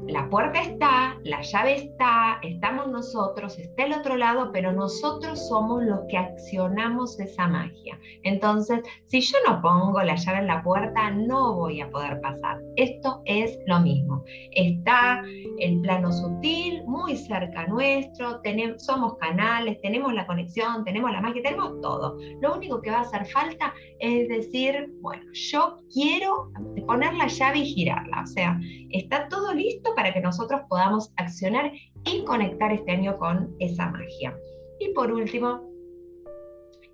la 0.06 0.30
puerta 0.30 0.62
está, 0.62 1.18
la 1.24 1.42
llave 1.42 1.76
está, 1.76 2.40
estamos 2.42 2.88
nosotros, 2.88 3.58
está 3.58 3.86
el 3.86 3.94
otro 3.94 4.16
lado, 4.16 4.52
pero 4.54 4.72
nosotros 4.72 5.48
somos 5.48 5.84
los 5.84 6.02
que 6.10 6.18
accionamos 6.18 7.20
esa 7.20 7.48
magia. 7.48 8.00
Entonces, 8.24 8.82
si 9.06 9.22
yo 9.22 9.38
no 9.48 9.62
pongo 9.62 10.02
la 10.02 10.16
llave 10.16 10.40
en 10.40 10.48
la 10.48 10.64
puerta, 10.64 11.12
no 11.12 11.56
voy 11.56 11.82
a 11.82 11.90
poder 11.90 12.22
pasar. 12.22 12.60
Esto 12.76 13.22
es 13.26 13.58
lo 13.66 13.80
mismo. 13.80 14.24
Está 14.52 15.24
el 15.60 15.82
plano 15.82 16.12
sutil, 16.12 16.84
muy 16.86 17.18
cerca 17.18 17.68
nuestro, 17.68 18.40
tenemos, 18.42 18.86
somos 18.86 19.18
canales, 19.18 19.80
tenemos 19.82 20.14
la 20.14 20.26
conexión, 20.26 20.86
tenemos 20.86 21.12
la 21.12 21.22
magia, 21.22 21.42
tenemos 21.44 21.82
todo. 21.82 22.18
Lo 22.42 22.56
único 22.56 22.82
que 22.82 22.92
va 22.92 23.00
a 23.00 23.02
hacer 23.02 23.26
falta 23.26 23.74
es 24.00 24.30
decir, 24.30 24.90
bueno, 25.02 25.24
yo 25.34 25.80
quiero 25.92 26.52
poner 26.86 27.14
la 27.16 27.28
llave 27.28 27.60
y 27.60 27.66
girarla. 27.66 28.22
O 28.22 28.28
sea, 28.28 28.60
está 28.92 29.28
todo 29.28 29.54
listo 29.54 29.87
para 29.96 30.14
que 30.14 30.22
nosotros 30.22 30.62
podamos 30.70 31.12
accionar 31.18 31.72
y 32.06 32.24
conectar 32.24 32.72
este 32.72 32.92
año 32.92 33.18
con 33.18 33.56
esa 33.60 33.90
magia. 33.92 34.38
Y 34.80 34.94
por 34.94 35.12
último, 35.12 35.62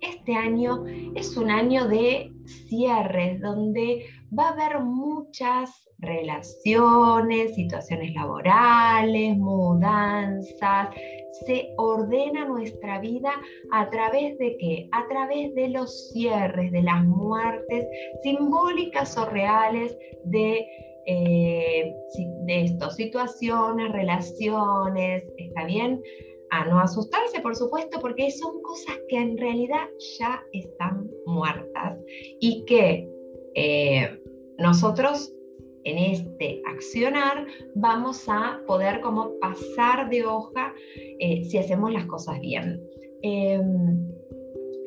este 0.00 0.34
año 0.34 0.84
es 1.14 1.36
un 1.36 1.50
año 1.50 1.88
de 1.88 2.30
cierres, 2.68 3.40
donde 3.40 4.06
va 4.36 4.48
a 4.48 4.52
haber 4.52 4.80
muchas 4.80 5.88
relaciones, 5.98 7.54
situaciones 7.54 8.14
laborales, 8.14 9.36
mudanzas. 9.36 10.88
Se 11.46 11.70
ordena 11.78 12.44
nuestra 12.46 13.00
vida 13.00 13.32
a 13.72 13.88
través 13.90 14.38
de 14.38 14.56
qué? 14.58 14.88
A 14.92 15.06
través 15.08 15.54
de 15.54 15.68
los 15.70 16.10
cierres, 16.10 16.70
de 16.72 16.82
las 16.82 17.04
muertes 17.04 17.86
simbólicas 18.22 19.16
o 19.16 19.26
reales 19.26 19.96
de 20.24 20.66
eh, 21.06 21.94
de 22.46 22.64
estas 22.64 22.96
situaciones, 22.96 23.92
relaciones, 23.92 25.24
¿está 25.36 25.64
bien? 25.64 26.02
A 26.50 26.64
no 26.66 26.78
asustarse, 26.78 27.40
por 27.40 27.56
supuesto, 27.56 28.00
porque 28.00 28.30
son 28.30 28.62
cosas 28.62 28.96
que 29.08 29.16
en 29.16 29.36
realidad 29.36 29.86
ya 30.18 30.42
están 30.52 31.10
muertas 31.26 31.98
y 32.40 32.64
que 32.66 33.08
eh, 33.54 34.20
nosotros 34.58 35.32
en 35.84 35.98
este 35.98 36.62
accionar 36.66 37.46
vamos 37.74 38.28
a 38.28 38.60
poder 38.66 39.00
como 39.00 39.38
pasar 39.38 40.08
de 40.08 40.24
hoja 40.24 40.72
eh, 41.20 41.44
si 41.44 41.58
hacemos 41.58 41.92
las 41.92 42.06
cosas 42.06 42.40
bien. 42.40 42.82
Em, 43.22 44.08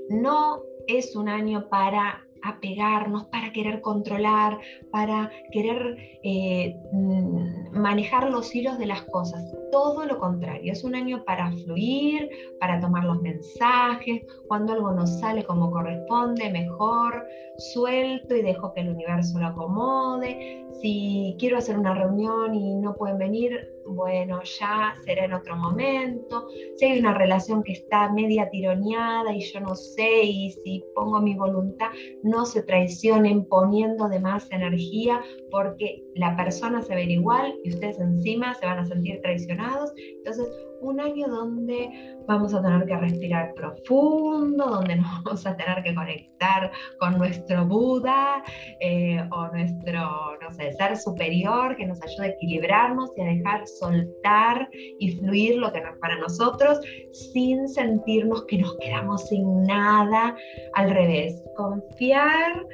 no 0.10 0.64
es 0.88 1.16
un 1.16 1.30
año 1.30 1.68
para 1.70 2.27
apegarnos, 2.48 3.26
para 3.26 3.52
querer 3.52 3.82
controlar, 3.82 4.60
para 4.92 5.32
querer 5.52 5.98
eh, 6.24 6.76
mm, 6.92 7.78
manejar 7.80 8.30
los 8.30 8.54
hilos 8.56 8.78
de 8.78 8.88
las 8.88 9.02
cosas. 9.04 9.44
Todo 9.72 10.06
lo 10.06 10.20
contrario, 10.20 10.72
es 10.72 10.84
un 10.84 10.96
año 10.96 11.24
para 11.26 11.52
fluir, 11.52 12.30
para 12.60 12.80
tomar 12.80 13.04
los 13.04 13.22
mensajes, 13.22 14.24
cuando 14.48 14.74
algo 14.74 14.92
nos 14.92 15.20
sale 15.20 15.44
como 15.44 15.72
corresponde, 15.72 16.50
mejor, 16.52 17.26
suelto 17.58 18.36
y 18.36 18.42
dejo 18.42 18.74
que 18.74 18.82
el 18.82 18.90
universo 18.90 19.40
lo 19.40 19.48
acomode. 19.48 20.66
Si 20.82 21.36
quiero 21.40 21.58
hacer 21.58 21.78
una 21.78 21.94
reunión 21.94 22.54
y 22.54 22.76
no 22.76 22.96
pueden 22.96 23.18
venir, 23.18 23.74
bueno, 23.88 24.42
ya 24.44 24.96
será 25.04 25.26
en 25.26 25.34
otro 25.34 25.56
momento. 25.56 26.48
Si 26.76 26.86
hay 26.86 27.00
una 27.00 27.14
relación 27.14 27.64
que 27.64 27.74
está 27.74 28.12
media 28.12 28.50
tironeada 28.50 29.34
y 29.34 29.42
yo 29.42 29.60
no 29.60 29.76
sé, 29.76 30.24
y 30.24 30.52
si 30.52 30.84
pongo 30.94 31.20
mi 31.20 31.36
voluntad, 31.36 31.88
no 32.24 32.37
se 32.46 32.64
traicionen 32.64 33.46
poniendo 33.46 34.08
de 34.10 34.20
más 34.20 34.48
energía 34.52 35.22
porque 35.52 36.04
la 36.16 36.36
persona 36.36 36.82
se 36.82 36.96
ve 36.96 37.04
igual 37.04 37.56
y 37.64 37.70
ustedes 37.70 38.00
encima 38.00 38.54
se 38.56 38.66
van 38.66 38.80
a 38.80 38.86
sentir 38.86 39.22
traicionados. 39.22 39.92
Entonces, 39.98 40.48
un 40.82 41.00
año 41.00 41.28
donde 41.28 42.18
vamos 42.28 42.54
a 42.54 42.62
tener 42.62 42.86
que 42.86 42.98
respirar 42.98 43.54
profundo, 43.54 44.66
donde 44.66 44.96
nos 44.98 45.24
vamos 45.24 45.46
a 45.46 45.56
tener 45.56 45.84
que 45.84 45.96
conectar 45.96 46.72
con 47.00 47.18
nuestro 47.18 47.66
Buda 47.66 48.44
eh, 48.80 49.24
o 49.32 49.48
nuestro, 49.48 50.38
no 50.42 50.52
sé, 50.52 50.74
ser 50.74 50.98
superior 50.98 51.76
que 51.76 51.86
nos 51.86 52.02
ayude 52.02 52.28
a 52.28 52.30
equilibrarnos 52.30 53.12
y 53.18 53.22
a 53.22 53.26
dejar 53.26 53.68
soltar 53.68 54.70
y 55.00 55.18
fluir 55.18 55.58
lo 55.58 55.72
que 55.72 55.82
nos 55.82 55.98
para 56.00 56.18
nosotros 56.18 56.80
sin 57.12 57.68
sentirnos 57.68 58.46
que 58.46 58.60
nos 58.60 58.76
quedamos 58.78 59.28
sin 59.28 59.64
nada. 59.64 60.36
Al 60.74 60.92
revés, 60.92 61.44
confiar, 61.56 62.66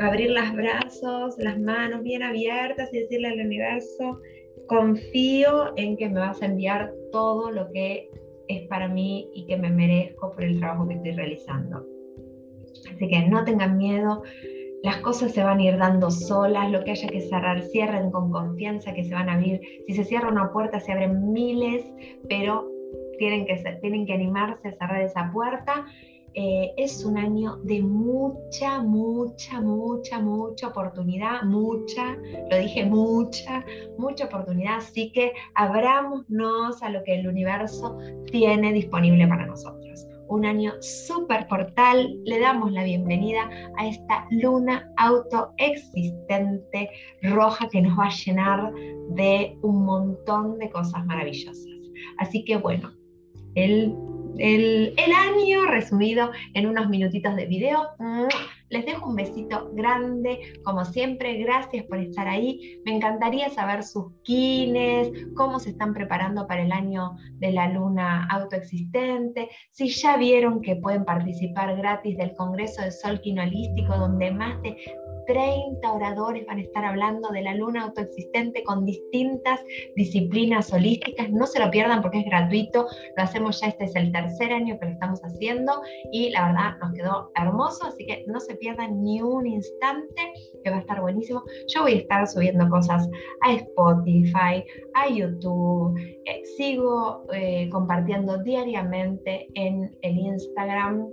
abrir 0.00 0.30
los 0.30 0.52
brazos, 0.52 1.36
las 1.38 1.58
manos 1.58 2.02
bien 2.02 2.22
abiertas 2.22 2.88
y 2.92 3.00
decirle 3.00 3.28
al 3.28 3.46
universo, 3.46 4.18
confío 4.70 5.76
en 5.76 5.96
que 5.96 6.08
me 6.08 6.20
vas 6.20 6.40
a 6.40 6.46
enviar 6.46 6.92
todo 7.10 7.50
lo 7.50 7.68
que 7.72 8.08
es 8.46 8.68
para 8.68 8.86
mí 8.86 9.28
y 9.34 9.44
que 9.46 9.56
me 9.56 9.68
merezco 9.68 10.30
por 10.30 10.44
el 10.44 10.60
trabajo 10.60 10.86
que 10.86 10.94
estoy 10.94 11.10
realizando. 11.10 11.84
Así 12.94 13.08
que 13.08 13.26
no 13.26 13.44
tengan 13.44 13.76
miedo, 13.76 14.22
las 14.84 14.98
cosas 14.98 15.32
se 15.32 15.42
van 15.42 15.58
a 15.58 15.64
ir 15.64 15.76
dando 15.76 16.08
solas, 16.12 16.70
lo 16.70 16.84
que 16.84 16.92
haya 16.92 17.08
que 17.08 17.20
cerrar, 17.20 17.62
cierren 17.62 18.12
con 18.12 18.30
confianza 18.30 18.94
que 18.94 19.02
se 19.02 19.12
van 19.12 19.28
a 19.28 19.34
abrir. 19.34 19.60
Si 19.88 19.94
se 19.94 20.04
cierra 20.04 20.28
una 20.28 20.52
puerta, 20.52 20.78
se 20.78 20.92
abren 20.92 21.32
miles, 21.32 21.84
pero 22.28 22.70
tienen 23.18 23.46
que, 23.46 23.56
tienen 23.80 24.06
que 24.06 24.12
animarse 24.12 24.68
a 24.68 24.72
cerrar 24.78 25.02
esa 25.02 25.32
puerta 25.32 25.84
eh, 26.34 26.72
es 26.76 27.04
un 27.04 27.18
año 27.18 27.56
de 27.64 27.82
mucha, 27.82 28.80
mucha, 28.82 29.60
mucha, 29.60 30.20
mucha 30.20 30.68
oportunidad, 30.68 31.42
mucha, 31.42 32.16
lo 32.50 32.56
dije 32.56 32.86
mucha, 32.86 33.64
mucha 33.98 34.26
oportunidad, 34.26 34.76
así 34.76 35.10
que 35.10 35.32
abrámonos 35.54 36.82
a 36.82 36.90
lo 36.90 37.02
que 37.02 37.18
el 37.18 37.26
universo 37.26 37.98
tiene 38.30 38.72
disponible 38.72 39.26
para 39.26 39.46
nosotros. 39.46 40.06
Un 40.28 40.44
año 40.44 40.74
súper 40.80 41.48
portal, 41.48 42.16
le 42.24 42.38
damos 42.38 42.70
la 42.70 42.84
bienvenida 42.84 43.50
a 43.76 43.88
esta 43.88 44.28
luna 44.30 44.88
autoexistente 44.98 46.88
roja 47.22 47.68
que 47.68 47.82
nos 47.82 47.98
va 47.98 48.06
a 48.06 48.10
llenar 48.10 48.72
de 49.16 49.58
un 49.62 49.84
montón 49.84 50.58
de 50.58 50.70
cosas 50.70 51.04
maravillosas. 51.06 51.66
Así 52.18 52.44
que 52.44 52.56
bueno, 52.56 52.92
el 53.56 53.92
el, 54.38 54.94
año 55.14 55.66
resumido 55.66 56.30
en 56.54 56.66
unos 56.66 56.88
minutitos 56.88 57.36
de 57.36 57.46
video. 57.46 57.88
Les 58.68 58.86
dejo 58.86 59.08
un 59.08 59.16
besito 59.16 59.70
grande, 59.74 60.38
como 60.64 60.84
siempre, 60.84 61.38
gracias 61.38 61.84
por 61.86 61.98
estar 61.98 62.28
ahí. 62.28 62.80
Me 62.84 62.94
encantaría 62.94 63.48
saber 63.50 63.82
sus 63.82 64.12
kines, 64.22 65.10
cómo 65.34 65.58
se 65.58 65.70
están 65.70 65.92
preparando 65.92 66.46
para 66.46 66.62
el 66.62 66.70
año 66.70 67.16
de 67.38 67.50
la 67.50 67.68
luna 67.68 68.28
autoexistente, 68.30 69.48
si 69.72 69.88
ya 69.88 70.16
vieron 70.16 70.62
que 70.62 70.76
pueden 70.76 71.04
participar 71.04 71.76
gratis 71.76 72.16
del 72.16 72.34
Congreso 72.36 72.82
de 72.82 72.92
Sol 72.92 73.20
Quinolístico, 73.20 73.96
donde 73.96 74.30
más 74.30 74.62
de 74.62 74.76
30 75.30 75.92
oradores 75.92 76.44
van 76.44 76.58
a 76.58 76.62
estar 76.62 76.84
hablando 76.84 77.28
de 77.28 77.42
la 77.42 77.54
luna 77.54 77.84
autoexistente 77.84 78.64
con 78.64 78.84
distintas 78.84 79.60
disciplinas 79.94 80.72
holísticas. 80.72 81.30
No 81.30 81.46
se 81.46 81.60
lo 81.60 81.70
pierdan 81.70 82.02
porque 82.02 82.18
es 82.18 82.24
gratuito. 82.24 82.88
Lo 83.16 83.22
hacemos 83.22 83.60
ya, 83.60 83.68
este 83.68 83.84
es 83.84 83.94
el 83.94 84.10
tercer 84.10 84.52
año 84.52 84.76
que 84.80 84.86
lo 84.86 84.92
estamos 84.92 85.20
haciendo 85.20 85.82
y 86.10 86.30
la 86.30 86.48
verdad 86.48 86.78
nos 86.80 86.92
quedó 86.94 87.30
hermoso, 87.36 87.86
así 87.86 88.04
que 88.06 88.24
no 88.26 88.40
se 88.40 88.56
pierdan 88.56 89.04
ni 89.04 89.22
un 89.22 89.46
instante, 89.46 90.32
que 90.64 90.70
va 90.70 90.78
a 90.78 90.80
estar 90.80 91.00
buenísimo. 91.00 91.44
Yo 91.68 91.82
voy 91.82 91.92
a 91.92 91.98
estar 91.98 92.26
subiendo 92.26 92.68
cosas 92.68 93.08
a 93.42 93.52
Spotify, 93.52 94.64
a 94.94 95.08
YouTube. 95.08 95.96
Eh, 96.24 96.42
sigo 96.56 97.24
eh, 97.32 97.68
compartiendo 97.70 98.38
diariamente 98.38 99.46
en 99.54 99.96
el 100.02 100.18
Instagram 100.18 101.08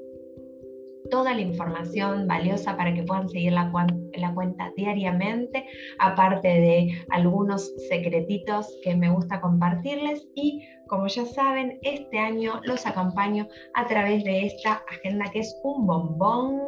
toda 1.09 1.33
la 1.33 1.41
información 1.41 2.27
valiosa 2.27 2.75
para 2.77 2.93
que 2.93 3.03
puedan 3.03 3.29
seguir 3.29 3.53
la, 3.53 3.71
cuenta 3.71 4.71
diariamente, 4.75 5.65
aparte 5.99 6.47
de 6.47 7.05
algunos 7.09 7.73
secretitos 7.89 8.67
que 8.83 8.95
me 8.95 9.09
gusta 9.09 9.41
compartirles. 9.41 10.27
Y 10.35 10.63
como 10.87 11.07
ya 11.07 11.25
saben, 11.25 11.79
este 11.83 12.17
año 12.19 12.61
los 12.63 12.85
acompaño 12.85 13.47
a 13.73 13.85
través 13.87 14.23
de 14.23 14.45
esta 14.45 14.83
agenda 14.89 15.25
que 15.31 15.39
es 15.39 15.59
un 15.63 15.85
bombón, 15.85 16.61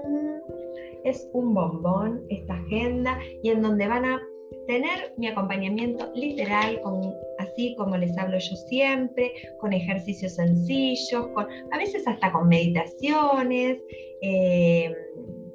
es 1.04 1.28
un 1.34 1.54
bombón 1.54 2.22
esta 2.30 2.56
agenda 2.56 3.18
y 3.44 3.50
en 3.50 3.62
donde 3.62 3.88
van 3.88 4.06
a 4.06 4.22
tener 4.68 5.14
mi 5.18 5.28
acompañamiento 5.28 6.12
literal, 6.14 6.80
con, 6.82 7.14
así 7.40 7.76
como 7.78 7.98
les 7.98 8.18
hablo 8.18 8.38
yo 8.38 8.56
siempre, 8.68 9.32
con 9.60 9.74
ejercicios 9.74 10.36
sencillos, 10.36 11.28
con, 11.34 11.48
a 11.72 11.78
veces 11.78 12.08
hasta 12.08 12.32
con 12.32 12.48
meditaciones, 12.48 13.80
eh, 14.22 14.94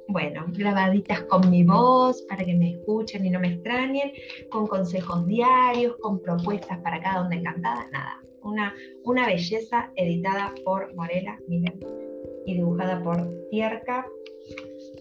bueno, 0.07 0.45
grabaditas 0.49 1.21
con 1.23 1.49
mi 1.49 1.63
voz 1.63 2.21
para 2.23 2.43
que 2.45 2.53
me 2.53 2.71
escuchen 2.71 3.25
y 3.25 3.29
no 3.29 3.39
me 3.39 3.53
extrañen, 3.53 4.11
con 4.49 4.67
consejos 4.67 5.25
diarios, 5.27 5.95
con 6.01 6.21
propuestas 6.21 6.79
para 6.79 7.01
cada 7.01 7.25
una 7.25 7.35
encantada, 7.35 7.87
nada, 7.91 8.21
una, 8.43 8.73
una 9.03 9.27
belleza 9.27 9.91
editada 9.95 10.53
por 10.63 10.93
Morela, 10.95 11.37
miren, 11.47 11.79
y 12.45 12.55
dibujada 12.55 13.01
por 13.03 13.17
Tierca 13.49 14.05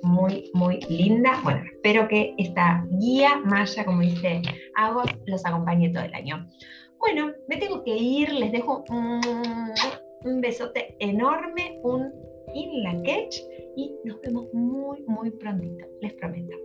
muy, 0.04 0.50
muy 0.54 0.80
linda. 0.88 1.40
Bueno, 1.42 1.62
espero 1.72 2.06
que 2.08 2.34
esta 2.38 2.86
guía 2.90 3.40
maya, 3.44 3.84
como 3.84 4.00
dice 4.00 4.42
Agos, 4.76 5.06
los 5.26 5.44
acompañe 5.44 5.90
todo 5.90 6.04
el 6.04 6.14
año. 6.14 6.48
Bueno, 6.98 7.32
me 7.48 7.56
tengo 7.56 7.82
que 7.82 7.96
ir, 7.96 8.32
les 8.32 8.52
dejo 8.52 8.84
un, 8.88 10.40
besote 10.40 10.96
enorme, 11.00 11.80
un 11.82 12.12
in 12.54 12.82
la 12.82 12.92
catch 13.02 13.36
y 13.76 13.94
nos 14.04 14.20
vemos 14.20 14.46
muy, 14.54 15.02
muy 15.06 15.30
prontito, 15.30 15.86
les 16.00 16.12
prometo. 16.14 16.56